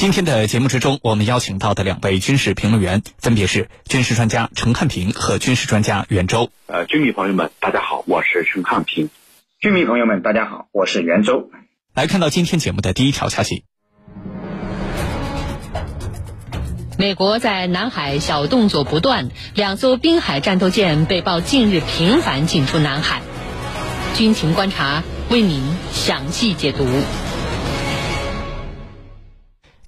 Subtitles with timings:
[0.00, 6.48] 今天的节目之中，我们邀请到的两位军事评论员分别是军事专家陈汉平和军事专家袁周。
[6.68, 9.10] 呃，军迷朋友们，大家好，我是陈汉平。
[9.60, 11.50] 军迷朋友们，大家好，我是袁周。
[11.92, 13.64] 来看到今天节目的第一条消息：
[16.96, 23.20] 美国在南海小动作不断，两艘滨海战斗舰被曝近日频繁进出南海。
[24.14, 25.62] 军情观察为您
[25.92, 26.86] 详细解读。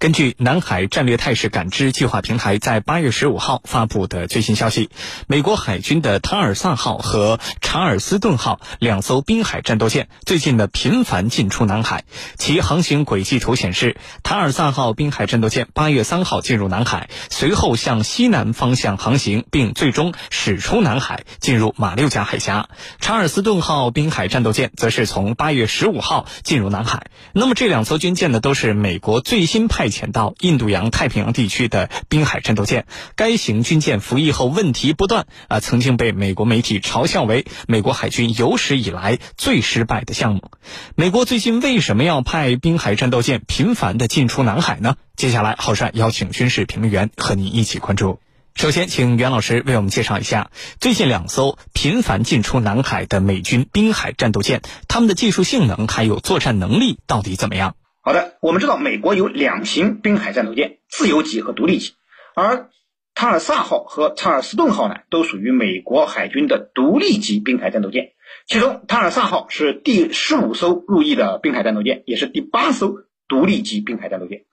[0.02, 4.90] 根据南海战略态势感知计划平台在八月十五号发布的最新消息，
[5.28, 12.02] 美国海军的塔尔萨号和查尔斯顿号两艘滨海战斗舰最近呢频繁进出南海。
[12.36, 22.70] 其航行轨迹图显示，塔尔萨号滨海战斗舰八月三号进入南海，随后向西南方向航行，并最终驶出南海，进入马六甲海峡。
[22.98, 27.06] 查尔斯顿号滨海战斗舰则是从八月十五号进入南海。
[27.32, 29.91] 那么这两艘军舰呢，都是美国最新派。
[29.92, 40.50] 遣到印度洋太平洋地区的滨海战斗舰，该型军舰服役后问题不断啊，曾经被美国媒体嘲笑为美国海军有史以来最失败的项目。
[40.96, 44.96] 美国最近为什么要派滨海战斗舰频繁的进出南海呢？
[45.14, 48.18] 接下来，郝帅邀请军事评论员和您一起关注。
[48.54, 57.76] 首先，请袁老师为我们介绍一下最近两艘频繁进出南海的美军滨海战斗舰，他们的技术性能还有作战能力到底怎么样？
[58.04, 61.94] 好的，我们知道美国有两型滨海战斗舰，自由级和独立级，
[62.34, 62.68] 而
[63.14, 68.14] 塔尔萨号和查尔斯顿号呢，都属于美国海军的独立级滨海战斗舰。
[68.48, 74.46] 其中，塔尔萨号是第十五艘入役的滨海战斗舰，也是第八艘独立级滨海战斗舰。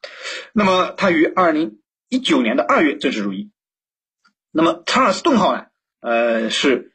[0.54, 3.50] 那么，它于二零一九年的二月正式入役。
[4.52, 5.66] 那么，查尔斯顿号呢，
[6.02, 6.94] 呃是。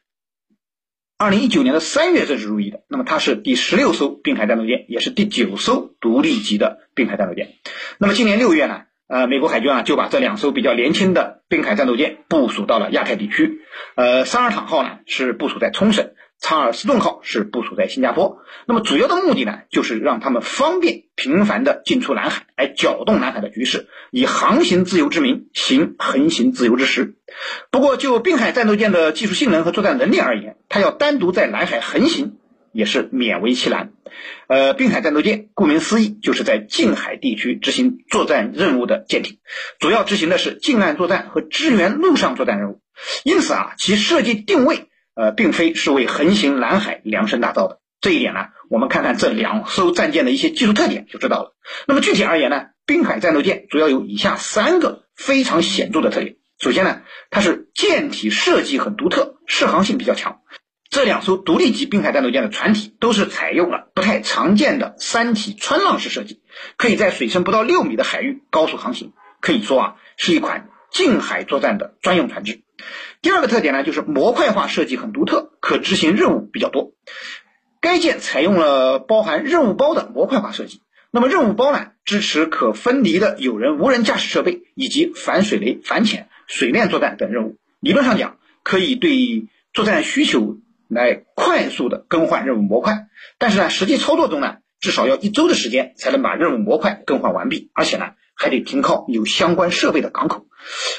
[1.17, 7.53] 二零一九年的三月正式入役的，那么它是第十六艘滨海战斗舰，也是第九艘独立级的滨海战斗舰。
[7.99, 13.61] 那么今年六月呢，呃，美国海军啊就把这两艘比较年轻的滨海战斗舰部署到了亚太地区，
[13.95, 16.11] 呃，萨尔坦号呢是部署在冲绳。
[16.41, 27.15] 查尔斯顿号是部署在新加坡，那么主要的目的呢，就是让他们方便频繁的进出南海，来搅动南海的局势，以航行自由之名行横行自由之实。
[27.71, 32.37] 不过，就滨海战斗舰的技术性能和作战能力而言，它要单独在南海横行
[32.71, 33.93] 也是勉为其难。
[34.47, 39.39] 呃，滨海战斗舰顾名思义，就是在近海地区执行作战任务的舰艇，
[39.79, 42.81] 主要执行的是近岸作战和支援陆上作战任务，
[43.23, 44.89] 因此啊，其设计定位。
[45.15, 47.79] 呃，并非是为横行南海量身打造的。
[48.01, 51.55] 这一点呢，我们看看这两艘战舰的一些技术特点就知道了。
[51.87, 56.35] 那么具体而言呢，滨海战斗舰主要有以下三个非常显著的特点。
[56.59, 60.41] 首先呢，它是舰体设计很独特，适航性比较强。
[60.89, 66.41] 这两艘独立级滨海战斗舰的船体都是采用了不太常见的三体穿浪式设计，
[66.77, 72.61] 可以在水深不到六米的海域高速航行，可以说啊，是一款近海作战的专用船只。
[73.21, 76.93] 第二个特点呢，就是模块化设计很独特，可执行任务比较多。
[77.81, 80.81] 该舰采用了包含任务包的模块化设计。
[81.11, 87.57] 那么任务包呢，支持可分离的有人无人驾驶设备，以及反水雷、反潜、水面作战等任务。
[87.79, 90.57] 理论上讲，可以对作战需求
[90.87, 93.07] 来快速的更换任务模块。
[93.37, 98.11] 但是呢，实际操作中呢，至少要一周的时间才能把任务模块更换完毕，而且呢。
[98.35, 100.45] 还得停靠有相关设备的港口，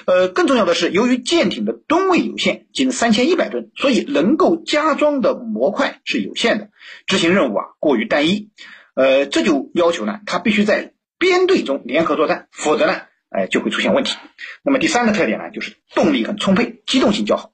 [0.07, 6.71] 呃，更重要的是，由于舰艇的吨位有限，仅三千一百吨，所以能够加装的模块是有限的，
[7.07, 8.49] 执行任务啊过于单一，
[8.95, 14.17] 呃，这就要求呢，它必须在编队中联合作战，否则呢，哎，就会出现问题。
[14.63, 17.53] 那么第三个特点呢，就是动力很充沛，机动性较好，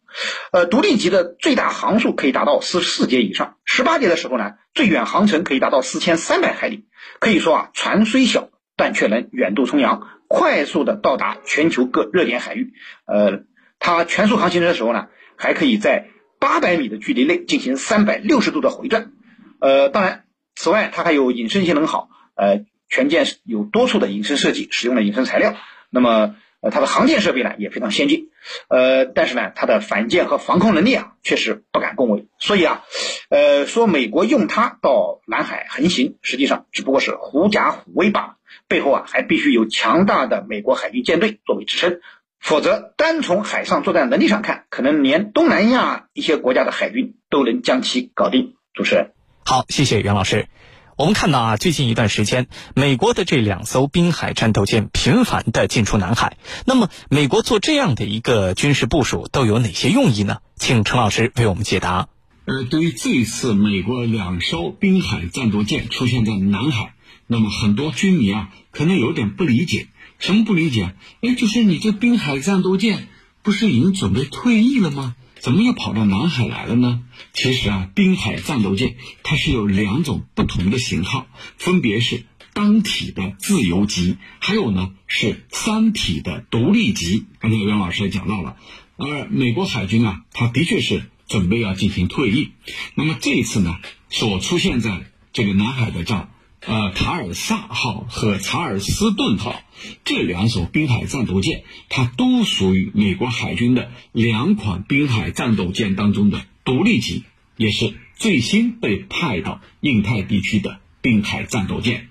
[0.53, 6.87] 呃，独立级的最大航速可以达到四十四节以上，十八节的时候呢，最远航程可以达到四千三百海里，
[7.19, 8.49] 可以说啊，船虽小。
[8.83, 12.73] 但却能远渡重洋，快速的到达全球各热点海域。
[13.07, 13.45] 呃，
[13.79, 15.07] 它全速航行的时候呢，
[15.37, 16.09] 还可以在
[16.41, 19.13] 八百米的距离内进行三百六十度的回转。
[19.61, 20.25] 呃，当然，
[20.57, 22.09] 此外它还有隐身性能好。
[22.35, 25.55] 呃，全舰有多处的隐身设计，使用了隐身材料。
[25.89, 28.31] 那么，呃，它的航电设备呢也非常先进。
[28.67, 32.27] 呃，但是呢，它的反舰和防空能力啊，确实不敢恭维。
[32.41, 32.83] 所以啊，
[33.31, 38.37] 呃，说美国用它到南海横行，实际上只不过是狐假虎威罢了。
[38.69, 42.01] 背后啊，还必须有强大的美国海军舰队作为支撑，
[42.41, 48.55] 否则单从海上作战能力上看，可能连东南亚一些国家的海军都能将其搞定。
[48.75, 49.13] 主持人，
[49.45, 50.49] 好，谢谢袁老师。
[50.97, 56.37] 我们看到啊，最近一段时间，美国的这两艘滨海战斗舰频繁的进出南海。
[56.67, 60.39] 那么，美国做这样的一个军事部署都有哪些用意呢？
[60.57, 62.09] 请陈老师为我们解答。
[62.45, 66.95] 呃，对于这次美国两艘滨海战斗舰出现在南海。
[67.27, 69.89] 那么很多军迷啊，可能有点不理解，
[70.19, 70.95] 什么不理解？
[71.23, 73.09] 哎，就是你这滨海战斗舰
[73.43, 75.17] 不是已经准备退役了吗？
[75.41, 77.03] 怎么又跑到南海来了呢？
[77.33, 81.27] 其实啊，滨海战斗舰它是有两种不同的型号，
[81.57, 87.25] 分别是单体的自由级，还有呢是三体的独立级。
[87.41, 88.57] 刚才袁老师也讲到了，
[88.97, 92.51] 而美国海军啊，它的确是准备要进行退役。
[92.95, 93.81] 那么这一次呢，
[94.11, 96.31] 所出现在这个南海的叫
[96.65, 99.61] 呃塔尔萨号和查尔斯顿号
[100.05, 107.25] 这两艘滨海战斗舰，它都属于美国海军的两款滨海战斗舰当中的独立级，
[107.57, 112.09] 也是最新被派到印太地区的滨海战斗舰。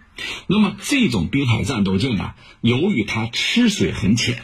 [0.47, 4.37] 那么这种滨海战斗舰呢，由于它吃水很浅，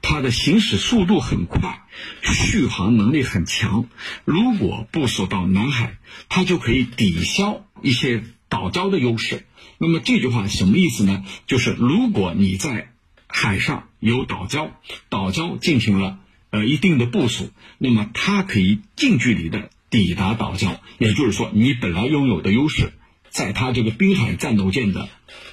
[0.00, 1.82] 它的行驶速度很快，
[2.22, 3.90] 续航能力很强，
[4.24, 5.98] 如果部署到南海，
[6.30, 8.24] 它就可以抵消一些。
[8.54, 9.46] 岛礁的优势，
[9.78, 11.24] 那么这句话什么意思呢？
[11.48, 12.92] 就是如果你在
[13.26, 14.70] 海上有岛礁，
[15.08, 16.20] 岛礁进行了
[16.50, 22.92] 呃一定的部署，那么它可以近距离的抵达岛礁，也就是说，你本来拥有的优势，
[23.28, 25.08] 在它这个滨海战斗舰的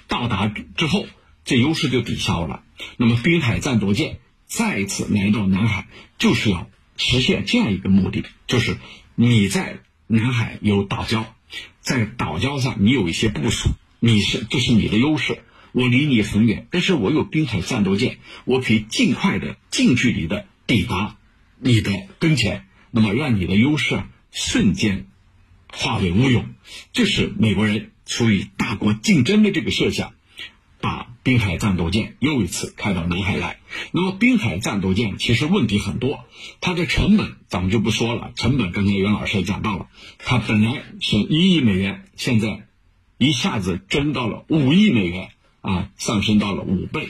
[0.07, 1.07] 到达之后，
[1.43, 2.61] 这优势就抵消了。
[2.97, 5.87] 那么滨海战斗舰再次来到南海，
[6.19, 8.77] 就是要实现这样一个目的，就是
[9.15, 9.79] 你在
[10.11, 11.25] 南海有岛礁。
[11.79, 13.69] 在岛礁上，你有一些部署，
[13.99, 15.43] 你是这是你的优势。
[15.71, 21.17] 我离你很远，但是我有滨海战斗舰，我可以尽快的、近距离的抵达
[21.59, 25.07] 你的跟前，那么让你的优势瞬间
[25.71, 26.45] 化为乌有。
[26.93, 30.13] 这是美国人出于大国竞争的这个设想。
[30.81, 33.59] 把滨海战斗舰又一次开到南海来。
[33.91, 36.25] 那么，滨海战斗舰其实问题很多，
[36.61, 38.31] 它的成本咱们就不说了。
[38.35, 39.87] 成本刚才袁老师也讲到了，
[40.17, 42.67] 它本来是一亿美元，现在
[43.17, 45.29] 一下子增到了五亿美元
[45.61, 47.09] 啊，上升到了五倍。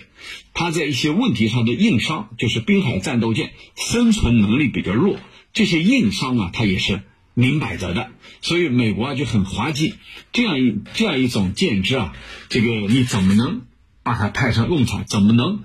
[0.54, 5.18] 它在一些问题上的硬伤，就是滨海战斗舰生存能力比较弱，
[5.54, 7.04] 这些硬伤啊，它也是
[7.34, 8.12] 明摆着的。
[8.42, 9.94] 所以美国啊就很滑稽，
[10.34, 12.14] 这样一这样一种舰只啊，
[12.50, 13.62] 这个你怎么能
[14.04, 15.06] 把它派上用场？
[15.06, 15.64] 怎么能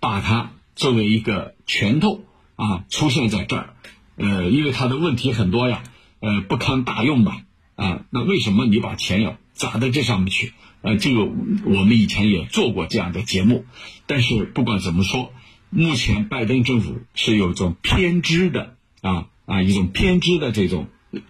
[0.00, 2.24] 把它作为一个拳头
[2.56, 3.74] 啊出现在这儿？
[4.16, 5.82] 呃，因为它的问题很多呀，
[6.20, 7.42] 呃，不堪大用吧？
[7.74, 10.52] 啊，那为什么你把钱要砸在这上面去？
[10.82, 13.64] 呃，这个我们以前也做过这样的节目，
[14.06, 15.32] 但是不管怎么说，
[15.70, 20.88] 目前拜登政府是有一种偏执的啊啊一种偏执的这种。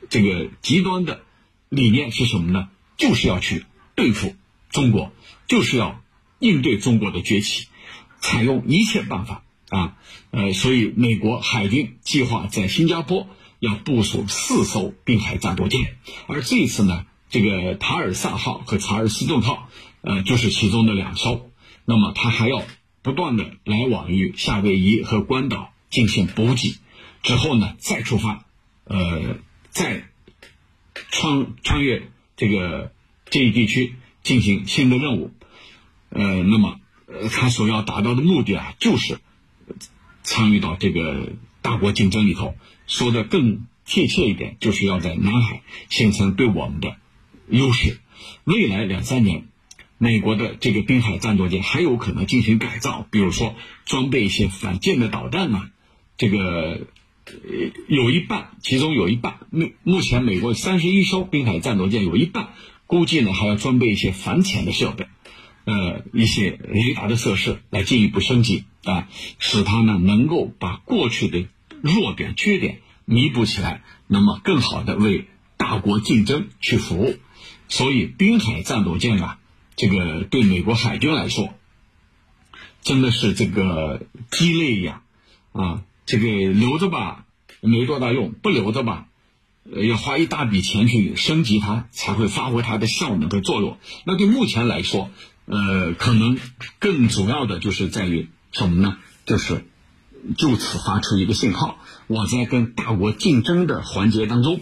[0.08, 1.20] 这个极端的
[1.68, 2.68] 理念是什么呢？
[2.96, 4.34] 就是要去对付
[4.70, 5.12] 中国，
[5.46, 6.00] 就是要
[6.38, 7.66] 应对中国的崛起，
[8.20, 9.96] 采用一切办法啊！
[10.30, 13.28] 呃，所以美国海军计划在新加坡
[13.58, 15.96] 要部署四艘滨海战斗舰，
[16.26, 19.68] 而这一次呢，这个塔尔萨号和查尔斯顿号，
[20.02, 21.50] 呃，就是其中的两艘。
[21.84, 22.62] 那么，它还要
[23.02, 26.76] 不断的来往于夏威夷和关岛进行补给，
[27.22, 28.44] 之后呢，再出发，
[28.84, 29.38] 呃。
[29.68, 30.08] 再
[31.10, 32.90] 穿穿越这个
[33.28, 35.30] 这一地区进行新的任务，
[36.16, 39.18] 呃，那么呃，他所要达到的目的啊，就是
[40.22, 41.32] 参与到这个
[41.62, 42.54] 大国竞争里头。
[42.86, 46.96] 说的更贴切一点，就是要在南海形成对我们的
[47.48, 47.98] 优势。
[48.44, 49.46] 未来两三年，
[49.98, 53.54] 美国的这个滨海战斗舰还有可能进行改造，比如说
[53.84, 55.70] 装备一些反舰的导弹呢，
[56.16, 56.86] 这个。
[57.28, 57.32] 呃，
[57.88, 62.50] 有一半，其中有一半，目目前美国三十一艘滨海战斗舰有一半，
[62.86, 65.08] 估计呢还要装备一些反潜的设备，
[65.66, 69.08] 呃，一些雷达的设施来进一步升级啊，
[69.38, 71.46] 使它呢能够把过去的
[71.82, 75.26] 弱点缺点弥补起来，那么更好的为
[75.58, 77.16] 大国竞争去服务。
[77.68, 79.38] 所以滨海战斗舰啊，
[79.76, 81.52] 这个对美国海军来说，
[82.80, 85.02] 真的是这个鸡肋呀，
[85.52, 85.82] 啊。
[86.08, 87.26] 这个留着吧，
[87.60, 89.08] 没多大用；不留着吧，
[89.64, 93.76] 要花一大笔钱去升级它，才会发挥它的效能和作用。
[94.04, 95.10] 那对目前来说，
[95.46, 96.38] 呃，可能
[96.78, 98.98] 更主要的就是在于什么呢？
[99.24, 99.64] 就是
[100.36, 104.60] 就此发出一个信号：我在跟大国竞争的环节当中，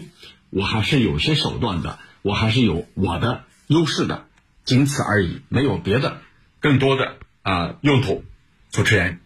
[0.49, 4.27] 我还是有些手段的，我还是有我的优势的，
[4.63, 6.21] 仅此而已，没有别的
[6.59, 8.23] 更多的啊用途。
[8.71, 9.19] 主持人。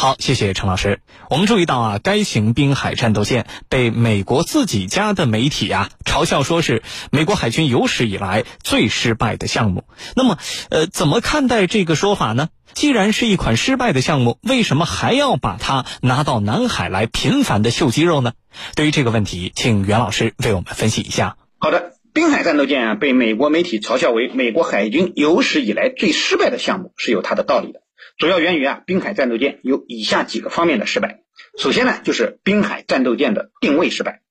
[0.00, 1.00] 好，谢谢陈老师。
[1.28, 9.82] 我们注意到啊，该型滨海战斗舰被美国自己家的媒体啊嘲笑说是美国海军有史以来最失败的项目。
[10.14, 10.38] 那么，
[10.70, 12.48] 呃，怎么看待这个说法呢？
[12.74, 18.34] 既然是一款失败的项目，为什么还要把它拿到南海来频繁的秀肌肉呢？
[18.76, 21.38] 对于这个问题，请袁老师为我们分析一下。
[21.58, 21.94] 好的。
[22.14, 27.80] 滨海战斗舰啊，被美国媒体嘲笑为美国海军有史以来最失败的项目，是有它的道理的。
[28.18, 31.20] 主要源于啊，滨海战斗舰有以下几个方面的失败。
[31.58, 34.22] 首先呢，就是滨海战斗舰的定位失败。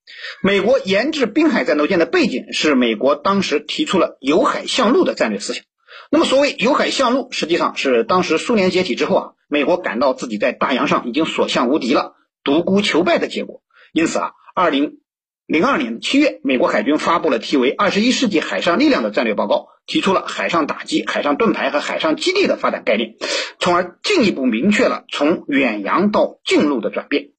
[0.41, 5.63] 美国研制滨海战斗舰的背景是美国当时提出了由海向陆的战略思想。
[6.09, 13.62] 那么，所谓由海向陆，实际上是当时苏联解体之后啊，美国感到自己在大洋上已经所向无敌了，独孤求败的结果。
[13.93, 15.00] 因此啊，二零。
[15.48, 23.16] 零二年七月，美国海军发布了题为《二十一世纪海上力量的战略报告》，提出了海上打击、海上盾牌和海上基地的发展概念，
[23.58, 27.30] 从而进一步明确了从远洋到近陆的转变。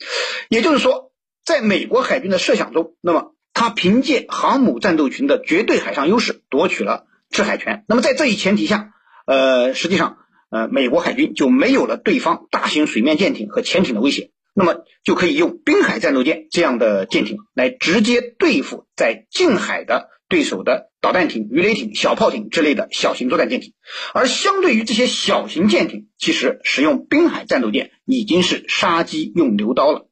[0.49, 1.13] 也就是说，
[1.45, 7.85] 在美国海军的设想中，那么它凭借航母战斗群的绝对海上优势夺取了制海权。
[7.89, 8.89] 那么在这一前提下，
[9.27, 10.17] 呃，实际上，
[10.49, 14.31] 呃，美国海军就没有了对方大型水面舰艇和潜艇的威胁。
[14.59, 14.75] 那么
[15.05, 23.73] 就可以用滨海战斗舰这样的舰艇来直接对付在近海的对手的导弹艇、鱼雷艇、小炮艇之类的小型作战舰艇，
[24.13, 30.09] 而相对于这些小型舰艇，其实使用滨海战斗舰已经是杀鸡用牛刀了。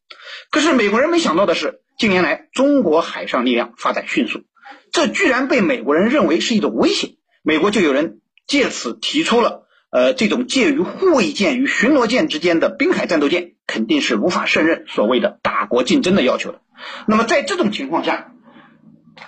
[0.53, 4.45] 可是美国人没想到的是，近年来中国海上力量发展迅速，
[4.93, 9.65] 这居然被美国人认为是一种威胁，美国就有人借此提出了。
[9.91, 16.63] 呃，这种介于护卫舰与巡逻舰之间的滨海战斗舰肯定是无法胜任所谓的大国竞争的要求的。
[17.07, 18.33] 那么在这种情况下，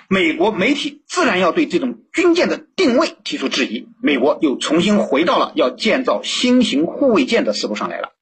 [0.08, 3.88] 美国媒体自然要对这种军舰的定位提出质疑。
[4.02, 8.12] 美国又重新回到了要建造新型护卫舰的思路上来了。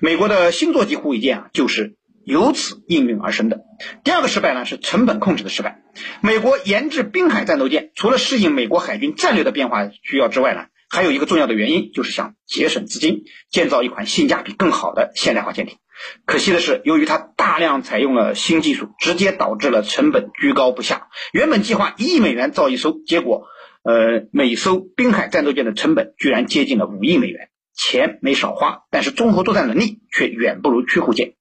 [0.00, 3.60] 美国的星座级护卫舰啊，就是由此应运而生的。
[4.02, 5.82] 第二个失败呢，是成本控制的失败。
[6.20, 10.64] 美国研制滨海战斗舰，除了适应美国海军战略的变化需要之外呢？
[10.88, 15.78] 还有一个重要的原因，就是想节省资金，建造一款性价比更好的现代化舰艇。
[16.26, 21.08] 可惜的是，由于它大量采用了新技术，直接导致了成本居高不下。
[21.32, 23.46] 原本计划一亿美元造一艘，结果，
[23.82, 31.32] 呃，每艘滨海战斗舰的成本居然接近了五亿美元，钱没少花，但是综合作战能力却远不如驱护舰。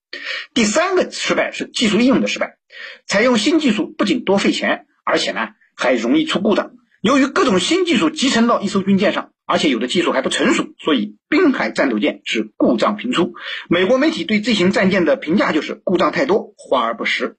[0.53, 2.55] 第三个失败是技术应用的失败，
[3.05, 6.71] 采用新技术不仅多费钱，而且呢还容易出故障。
[7.01, 13.33] 由于各种新技术集成到一艘军舰上，而且有的技术还不成熟，所以滨海战斗舰是故障频出。
[13.69, 17.37] 美国媒体对这型战舰的评价就是故障太多，华而不实。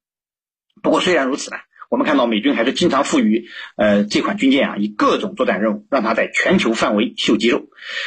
[0.83, 1.57] 不过虽然如此呢，
[1.91, 7.67] 我们看到美军还是经常赋予呃这款军舰啊以各种作战任务，让它在全球范围秀肌肉。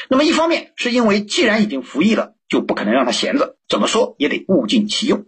[0.10, 5.26] 那么一方面是因为既然已经服役了，就不可能让它闲着，怎么说也得物尽其用。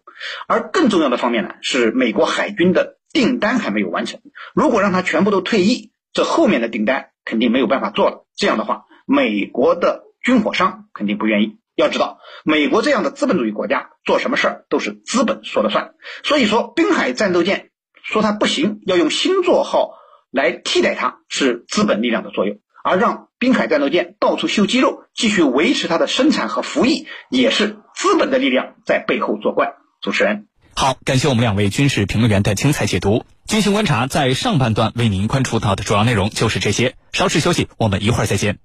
[0.47, 4.21] 而更重要的方面呢，是美国海军的订单还没有完成，
[4.55, 5.91] 如果让它全部都退役。
[6.13, 8.25] 这后面的订单肯定没有办法做了。
[8.35, 11.57] 这样的话，美国的军火商肯定不愿意。
[11.75, 15.93] 要知道，美国这样的资本主义国家做什么事儿都是资本说了算。
[16.23, 17.69] 所以说，滨海战斗舰
[18.03, 19.93] 说它不行，要用星座号
[20.29, 29.75] 来替代它，是资本力量的作用；而让滨海战斗舰到处秀肌肉，继续维持它的生产和服役，也是资本的力量在背后作怪。
[30.01, 30.47] 主持人。
[30.75, 33.23] 好，感谢我们两位军事评论员的精彩解读。
[33.47, 36.95] 军情观察在上半段为您关注到的主要内容就是这些。
[37.11, 38.61] 稍事休息，我们一会儿再见。